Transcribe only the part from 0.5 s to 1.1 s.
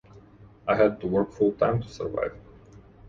I had to